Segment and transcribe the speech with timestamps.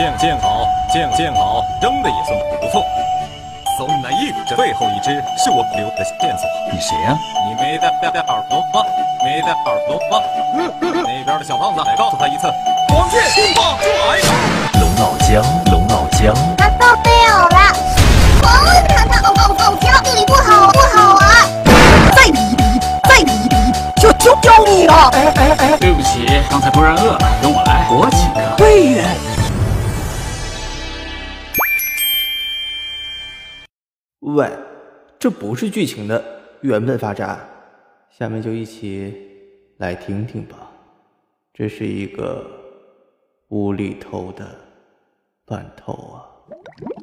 [0.00, 2.82] 见见好，剑剑好，扔的也算不错。
[3.76, 6.48] 送来一，这最后一只是我留的线索。
[6.72, 7.14] 你谁呀？
[7.46, 8.82] 你没带带带耳朵吗？
[9.22, 10.24] 没带耳朵吗？
[10.54, 12.50] 那边的小胖子，再告诉他一次。
[12.88, 13.20] 光剑
[13.54, 14.20] 放拽。
[14.80, 16.34] 龙傲江，龙傲江。
[16.56, 17.58] 他到没有了。
[18.40, 21.28] 狂看他傲傲傲江，这里不好不好玩。
[22.16, 25.10] 再比一比，再比一比，就就就你了。
[25.12, 28.40] 哎哎哎，对不起，刚才突然饿了，跟我来，我请客。
[28.56, 29.04] 对呀。
[34.34, 34.48] 喂，
[35.18, 36.22] 这不是剧情的
[36.60, 37.48] 原本发展，
[38.10, 39.14] 下面就一起
[39.78, 40.70] 来听听吧。
[41.52, 42.46] 这是一个
[43.48, 44.46] 无厘头的
[45.46, 46.28] 乱头啊。《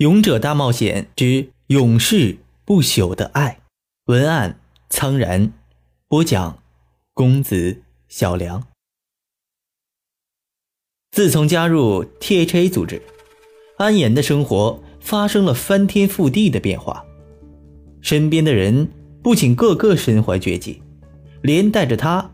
[0.00, 3.60] 勇者大冒险之永世不朽的爱》，
[4.10, 5.52] 文案苍然，
[6.08, 6.62] 播讲
[7.12, 8.66] 公子小梁。
[11.10, 13.02] 自从加入 THA 组织，
[13.76, 17.04] 安岩的生活发生了翻天覆地的变化，
[18.00, 18.88] 身边的人
[19.22, 20.80] 不仅个个身怀绝技，
[21.42, 22.30] 连带着他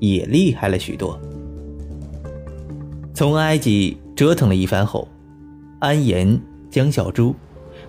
[0.00, 1.18] 也厉害了许多。
[3.14, 5.08] 从埃及折腾了一番后，
[5.80, 6.38] 安岩。
[6.76, 7.34] 江小猪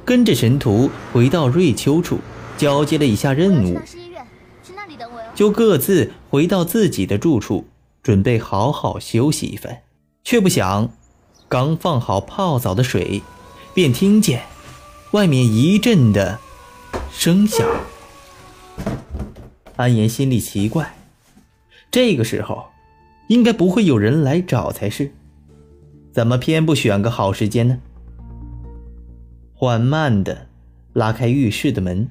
[0.06, 2.20] 跟着神徒回到瑞秋处，
[2.58, 3.78] 交接了一下任务，
[5.36, 7.66] 就各自回到自己的住处，
[8.02, 9.80] 准备好好休息一番。
[10.24, 10.90] 却不想，
[11.50, 13.22] 刚放好泡澡的水，
[13.74, 14.44] 便听见
[15.12, 16.40] 外面一阵的
[17.12, 17.68] 声响。
[19.76, 20.96] 安岩心里奇怪，
[21.92, 22.68] 这个时候
[23.28, 25.12] 应该不会有人来找才是，
[26.14, 27.80] 怎么偏不选个好时间呢？
[29.60, 30.50] 缓慢地
[30.94, 32.08] 拉开浴室的门，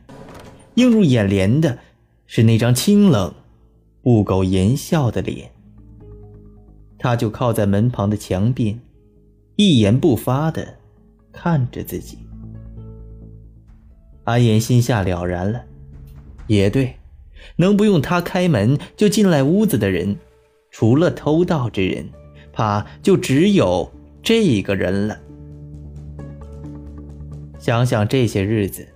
[0.74, 1.78] 映入眼帘的
[2.26, 3.32] 是那张清冷、
[4.02, 5.48] 不苟言笑的脸。
[6.98, 8.80] 他就靠在门旁的墙边，
[9.54, 10.66] 一言不发地
[11.32, 12.18] 看着自己。
[14.24, 15.62] 阿言心下了然了，
[16.48, 16.96] 也对，
[17.54, 20.16] 能不用他开门就进来屋子的人，
[20.72, 22.08] 除了偷盗之人，
[22.52, 23.88] 怕就只有
[24.20, 25.16] 这个人了。
[27.66, 28.86] 想想这些日子，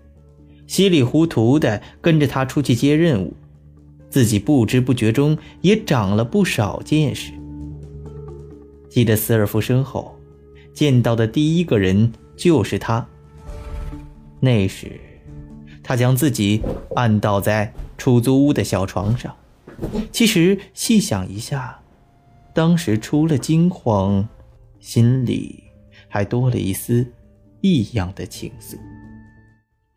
[0.69, 3.35] 稀里糊涂的跟着他出去接任务，
[4.09, 7.33] 自己不知不觉中也长了不少见识。
[8.89, 10.17] 记得斯尔夫身后，
[10.73, 13.05] 见到的第一个人就是他。
[14.39, 15.01] 那时，
[15.83, 16.63] 他将自己
[16.95, 19.35] 按倒在出租屋的小床上。
[20.13, 21.77] 其实细想一下，
[22.55, 24.29] 当时除了惊慌，
[24.79, 25.65] 心里
[26.07, 27.05] 还多了一丝。
[27.61, 28.79] 异样的情愫。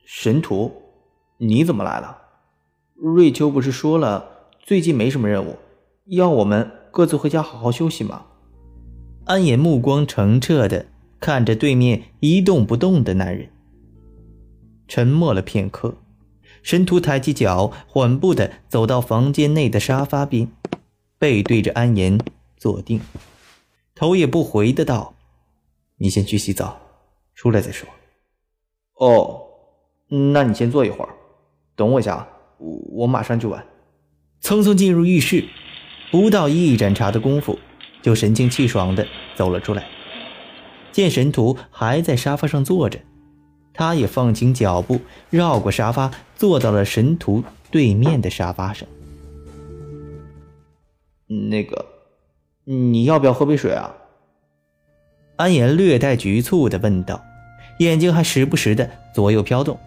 [0.06, 0.72] 神徒，
[1.38, 2.18] 你怎么来了？
[2.96, 5.58] 瑞秋不是说了最近没什么任务，
[6.06, 8.26] 要我们各自回家好好休息吗？
[9.26, 10.86] 安野目光澄澈的
[11.20, 13.50] 看着对面一动不动的男人，
[14.88, 15.96] 沉默了片刻，
[16.62, 20.50] 神徒抬起脚，缓步的走到房间内的沙发边，
[21.18, 22.20] 背对着安岩
[22.58, 23.00] 坐定，
[23.96, 25.16] 头也不回的道
[25.98, 26.80] ：“你先去洗澡。”
[27.36, 27.88] 出来再说。
[28.96, 29.42] 哦，
[30.08, 31.10] 那你先坐一会儿，
[31.76, 32.28] 等我一下，
[32.58, 33.66] 我我马上就完。
[34.42, 35.46] 匆匆进入浴室，
[36.12, 37.58] 不到一盏茶的功夫，
[38.02, 39.88] 就神清气爽的走了出来。
[40.92, 43.00] 见神徒还在沙发上坐着，
[43.74, 48.88] 他也放轻脚步，绕过沙发，坐到了神徒对面的沙发上。
[51.26, 51.86] 那个，
[52.66, 53.92] 你要不要喝杯水啊？
[55.36, 57.22] 安岩略带局促地问道，
[57.80, 59.78] 眼睛还时不时地左右飘动，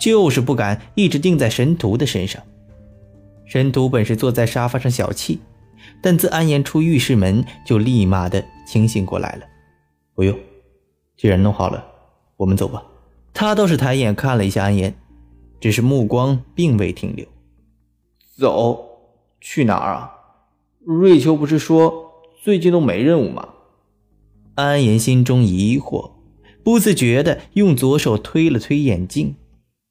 [0.00, 2.42] 就是不敢一直定在神徒的身上。
[3.44, 5.38] 神徒本是坐在沙发上小憩，
[6.02, 9.46] 但自安岩出浴室门，就立马的清醒过来了。
[10.14, 10.38] 不用，
[11.16, 11.84] 既然弄好了，
[12.36, 12.82] 我们走吧。
[13.34, 14.94] 他倒是抬眼看了一下安岩，
[15.60, 17.26] 只是目光并未停留。
[18.38, 18.88] 走？
[19.40, 20.12] 去哪儿啊？
[20.84, 22.12] 瑞秋不是说
[22.42, 23.48] 最近都没任务吗？
[24.54, 26.12] 安言心中疑惑，
[26.62, 29.34] 不自觉地用左手推了推眼镜，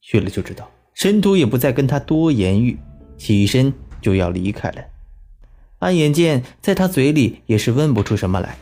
[0.02, 0.70] 去了就知道。
[0.94, 2.78] 神徒也不再跟他多言语，
[3.18, 4.84] 起身就要离开了。
[5.80, 8.58] 安言见在他嘴里也是问不出什么来，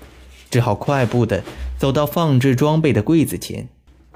[0.50, 1.44] 只好快步的
[1.78, 3.68] 走到放置装备的柜子前，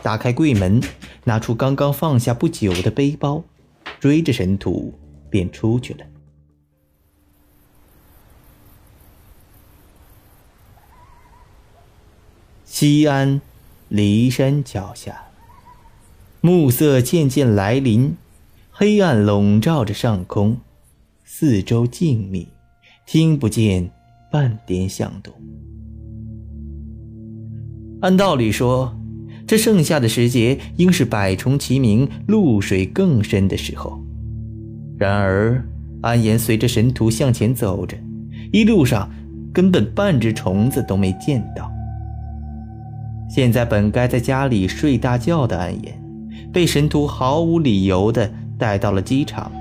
[0.01, 0.81] 打开柜门，
[1.25, 3.43] 拿出刚刚放下不久的背包，
[3.99, 4.93] 追着神徒
[5.29, 6.05] 便出去了。
[12.75, 13.39] 西安
[13.91, 15.25] 骊山脚下，
[16.41, 18.15] 暮色渐渐来临，
[18.71, 20.57] 黑暗笼罩着上空，
[21.23, 22.47] 四周静谧，
[23.05, 23.91] 听不见
[24.31, 25.31] 半点响动。
[28.01, 28.97] 按道理说，
[29.45, 34.03] 这盛夏的时节应是百虫齐鸣、露水更深的时候。
[34.97, 35.63] 然而，
[36.01, 37.95] 安言随着神徒向前走着，
[38.51, 39.07] 一路上
[39.53, 41.71] 根本半只虫子都没见到。
[43.29, 45.99] 现在本该在家里睡大觉的安言，
[46.51, 49.51] 被神徒毫无理由地带到了机场，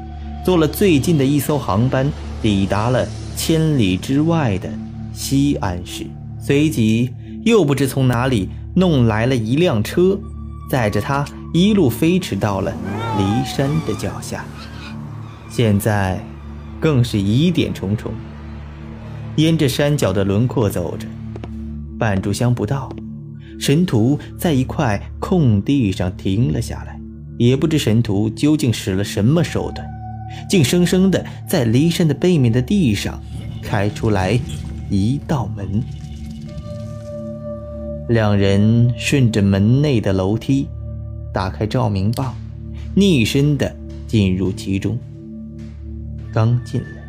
[0.44, 2.06] 坐了最近的一艘航班，
[2.42, 4.68] 抵达了千里之外的
[5.14, 6.06] 西安市。
[6.38, 7.10] 随即
[7.44, 10.18] 又不知从哪里弄来了一辆车，
[10.68, 11.24] 载着他
[11.54, 12.72] 一路飞驰到了
[13.16, 14.44] 骊山的脚下。
[15.48, 16.22] 现在
[16.80, 18.12] 更是疑点重重，
[19.36, 21.06] 沿着山脚的轮廓走着，
[21.98, 22.90] 半炷香不到。
[23.62, 27.00] 神徒在一块空地上停了下来，
[27.38, 29.86] 也不知神徒究竟使了什么手段，
[30.50, 33.22] 竟生生的在骊山的背面的地上
[33.62, 34.36] 开出来
[34.90, 35.80] 一道门。
[38.08, 40.66] 两人顺着门内的楼梯，
[41.32, 42.34] 打开照明棒，
[42.96, 43.72] 逆身的
[44.08, 44.98] 进入其中。
[46.32, 47.04] 刚进来，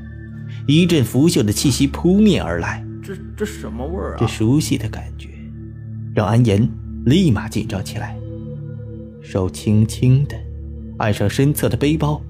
[0.67, 4.17] 一阵腐朽的气息扑面而来，这这什么味儿啊？
[4.19, 5.29] 这熟悉的感觉。
[6.13, 6.69] 让安言
[7.05, 8.15] 立马紧张起来，
[9.21, 10.35] 手轻轻的
[10.97, 12.21] 按上身侧的背包，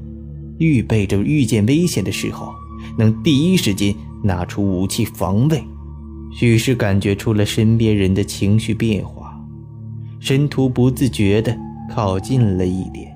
[0.57, 2.53] 预备着遇见危险的时候
[2.97, 3.93] 能第一时间
[4.23, 5.61] 拿出武器防卫。
[6.31, 9.39] 许是感觉出了身边人的情绪变化，
[10.19, 11.55] 神徒不自觉地
[11.93, 13.15] 靠近了一点，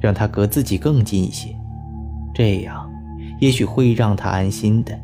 [0.00, 1.48] 让他隔自己更近一些，
[2.34, 2.90] 这样
[3.40, 4.98] 也许会让他安心的。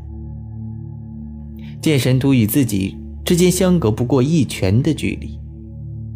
[1.80, 2.98] 见神徒与自己。
[3.28, 5.38] 之间相隔不过一拳的距离，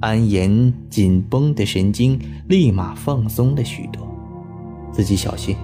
[0.00, 2.18] 安言紧绷的神经
[2.48, 4.08] 立马放松了许多。
[4.90, 5.54] 自己小心。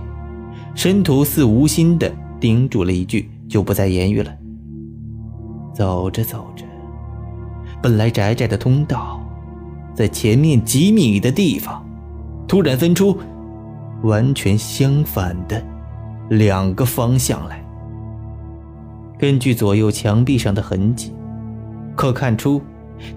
[0.75, 4.31] 申屠似无心的叮嘱了一句，就不再言语了。
[5.75, 6.67] 走着走着，
[7.81, 9.19] 本来窄窄的通道，
[9.95, 11.83] 在前面几米的地方，
[12.47, 13.17] 突然分出
[14.03, 15.65] 完全相反的
[16.29, 17.65] 两个方向来。
[19.19, 21.11] 根据左右墙壁上的痕迹。
[21.99, 22.63] 可看出，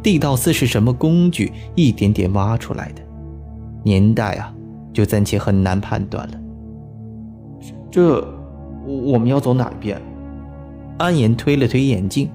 [0.01, 3.01] 地道似是什么工具一点点挖出来的，
[3.83, 4.51] 年代啊，
[4.91, 6.33] 就暂且很难判断了。
[7.91, 8.27] 这，
[8.87, 10.01] 我们要走哪一边？
[10.97, 12.27] 安言推了推眼镜，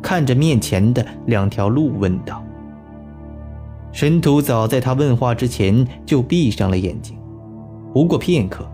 [0.00, 2.42] 看着面前的两条路问道。
[3.92, 7.18] 神徒早在他问话之前就闭上了眼睛，
[7.92, 8.66] 不过片刻，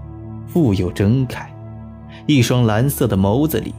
[0.46, 1.52] 复又睁开，
[2.26, 3.74] 一双蓝色的眸子里，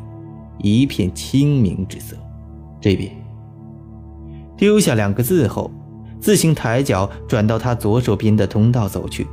[0.57, 2.17] 一片清明之色。
[2.81, 3.09] 这边。
[4.59, 5.71] 丢下两个字后，
[6.19, 9.25] 自行抬脚转到他左手边的通道走去。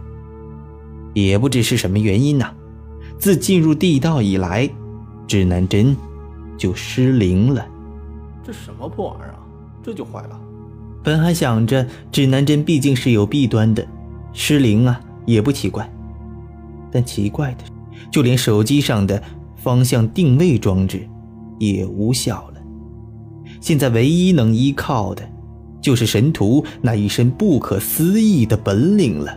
[1.14, 2.52] 也不知是什么原因呐，
[3.18, 4.70] 自进入地道以来，
[5.26, 5.96] 指南针
[6.56, 7.66] 就失灵了。
[8.44, 9.38] 这什么破玩意儿啊！
[9.82, 10.40] 这就坏了。
[11.02, 13.84] 本还想着指南针毕竟是有弊端的，
[14.32, 15.92] 失灵啊也不奇怪。
[16.92, 17.72] 但奇怪的是，
[18.12, 19.20] 就连手机上的
[19.56, 21.08] 方向定位装置
[21.58, 22.55] 也无效了。
[23.60, 25.22] 现在唯一能依靠的，
[25.80, 29.36] 就是神徒那一身不可思议的本领了。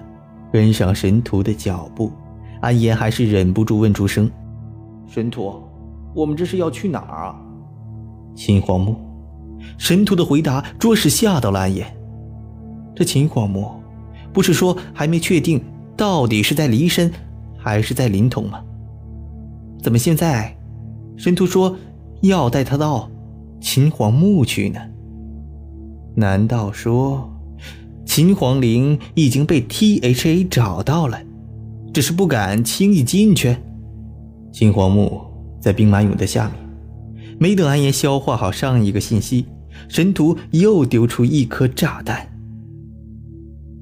[0.52, 2.12] 跟上神徒的脚步，
[2.62, 4.30] 安言还是忍不住问出声
[5.08, 5.62] ：“神徒，
[6.16, 7.36] 我们这是要去哪儿啊？”
[8.36, 8.96] 秦皇墓。
[9.78, 11.86] 神徒的回答着实吓到了安言。
[12.96, 13.72] 这秦皇墓，
[14.34, 15.62] 不是说还没确定
[15.96, 17.12] 到底是在骊山
[17.58, 18.64] 还是在临潼吗？
[19.84, 20.58] 怎么现在，
[21.16, 21.76] 神徒说
[22.22, 23.10] 要带他到？
[23.62, 24.80] 秦皇墓去呢？
[26.16, 27.30] 难道说
[28.06, 31.22] 秦皇陵已经被 T H A 找到了，
[31.94, 33.56] 只是不敢轻易进去？
[34.52, 35.22] 秦皇墓
[35.62, 39.46] 在兵马俑的下面，没等安言消化好上一个信息，
[39.88, 42.28] 神徒又丢出一颗炸弹。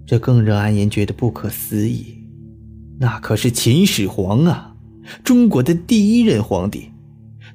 [0.06, 2.06] 这更让安言觉得不可思议，
[3.00, 4.76] 那可是秦始皇啊，
[5.24, 6.90] 中国的第一任皇帝。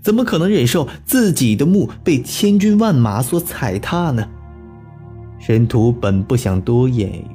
[0.03, 4.29] 怎么可能忍受自己的墓被千军万马所踩踏呢？
[5.39, 7.27] 神徒本不想多言语，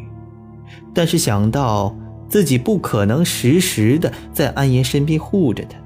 [0.94, 1.96] 但是想到
[2.30, 5.78] 自己不可能时时的在安言身边护着他，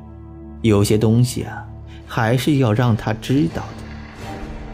[0.61, 1.63] 有些东西啊，
[2.07, 3.81] 还是要让他知道的。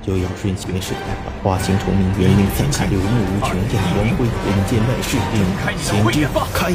[0.02, 6.72] 就要瞬息时代，化形重名，元灵散开，柳木无穷，剑光辉，人间万事，令先知开。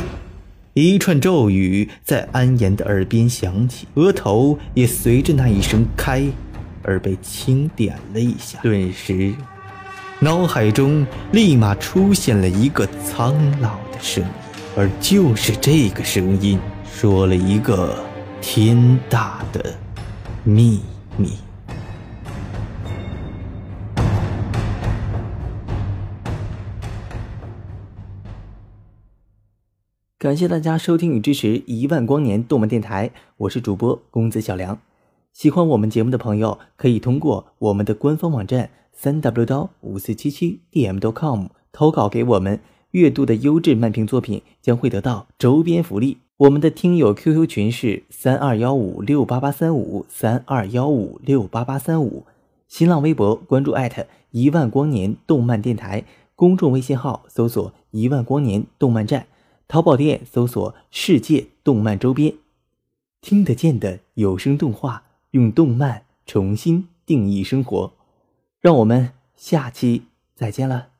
[0.75, 6.25] 一串咒语在安言的耳边响起，额头也随着那一声“开”
[6.83, 8.59] 而被轻点了一下。
[8.62, 9.35] 顿时，
[10.19, 14.31] 脑海中立马出现了一个苍老的声音，
[14.75, 16.59] 而就是这个声音
[16.91, 18.02] 说了一个
[18.41, 19.75] 天大的
[20.43, 20.81] 秘
[21.19, 21.33] 密。
[30.23, 34.79] 感谢大家收听与支持一万光年动漫电台，我是主播公子小梁。
[35.33, 42.61] 喜欢我们节目的朋友，可以通过我们的官方网站三 w 刀五四七七 dm.com 投稿给我们。
[42.93, 46.19] 月度的优质漫评作品将会得到周边福利。
[46.37, 52.25] 我们的听友 QQ 群是三二幺五六八八三五三二幺五六八八三五。
[52.69, 56.05] 新浪微博关注艾特一万光年动漫电台，
[56.37, 59.26] 公众微信号搜索一万光年动漫站。
[59.73, 62.35] 淘宝店搜索“世界动漫周边”，
[63.23, 67.95] 听得见的有声动画，用动漫重新定义生活。
[68.61, 70.02] 让我们下期
[70.35, 70.91] 再见了。